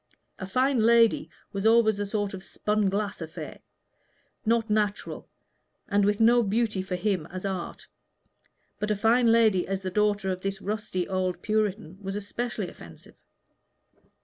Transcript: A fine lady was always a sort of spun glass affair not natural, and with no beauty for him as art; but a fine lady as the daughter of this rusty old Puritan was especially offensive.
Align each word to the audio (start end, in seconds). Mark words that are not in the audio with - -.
A 0.39 0.47
fine 0.47 0.79
lady 0.79 1.29
was 1.53 1.63
always 1.63 1.99
a 1.99 2.07
sort 2.07 2.33
of 2.33 2.43
spun 2.43 2.89
glass 2.89 3.21
affair 3.21 3.59
not 4.47 4.67
natural, 4.67 5.29
and 5.87 6.05
with 6.05 6.19
no 6.19 6.41
beauty 6.41 6.81
for 6.81 6.95
him 6.95 7.27
as 7.27 7.45
art; 7.45 7.85
but 8.79 8.89
a 8.89 8.95
fine 8.95 9.31
lady 9.31 9.67
as 9.67 9.83
the 9.83 9.91
daughter 9.91 10.31
of 10.31 10.41
this 10.41 10.59
rusty 10.59 11.07
old 11.07 11.43
Puritan 11.43 11.99
was 12.01 12.15
especially 12.15 12.67
offensive. 12.67 13.13